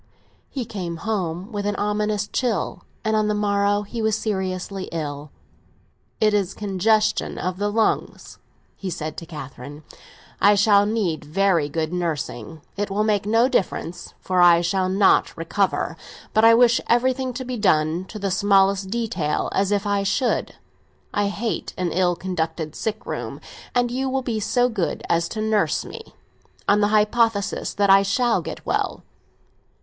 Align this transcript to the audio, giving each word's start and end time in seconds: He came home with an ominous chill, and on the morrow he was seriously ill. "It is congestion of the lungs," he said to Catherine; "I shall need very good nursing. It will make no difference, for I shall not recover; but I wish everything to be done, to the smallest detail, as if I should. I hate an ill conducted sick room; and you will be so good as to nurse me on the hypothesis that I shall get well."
He 0.49 0.65
came 0.65 0.95
home 1.05 1.51
with 1.51 1.67
an 1.67 1.75
ominous 1.75 2.27
chill, 2.27 2.85
and 3.05 3.15
on 3.15 3.27
the 3.27 3.35
morrow 3.35 3.83
he 3.83 4.01
was 4.01 4.17
seriously 4.17 4.85
ill. 4.85 5.29
"It 6.19 6.33
is 6.33 6.55
congestion 6.55 7.37
of 7.37 7.57
the 7.59 7.69
lungs," 7.71 8.39
he 8.75 8.89
said 8.89 9.15
to 9.17 9.27
Catherine; 9.27 9.83
"I 10.41 10.55
shall 10.55 10.87
need 10.87 11.23
very 11.23 11.69
good 11.69 11.93
nursing. 11.93 12.61
It 12.75 12.89
will 12.89 13.03
make 13.03 13.27
no 13.27 13.47
difference, 13.47 14.15
for 14.19 14.41
I 14.41 14.61
shall 14.61 14.89
not 14.89 15.37
recover; 15.37 15.95
but 16.33 16.43
I 16.43 16.55
wish 16.55 16.81
everything 16.87 17.31
to 17.33 17.45
be 17.45 17.55
done, 17.55 18.05
to 18.05 18.17
the 18.17 18.31
smallest 18.31 18.89
detail, 18.89 19.51
as 19.53 19.71
if 19.71 19.85
I 19.85 20.01
should. 20.01 20.55
I 21.13 21.27
hate 21.27 21.75
an 21.77 21.91
ill 21.91 22.15
conducted 22.15 22.73
sick 22.75 23.05
room; 23.05 23.39
and 23.75 23.91
you 23.91 24.09
will 24.09 24.23
be 24.23 24.39
so 24.39 24.67
good 24.67 25.03
as 25.11 25.29
to 25.29 25.41
nurse 25.43 25.85
me 25.85 26.15
on 26.67 26.81
the 26.81 26.87
hypothesis 26.87 27.75
that 27.75 27.91
I 27.91 28.01
shall 28.01 28.41
get 28.41 28.65
well." 28.65 29.03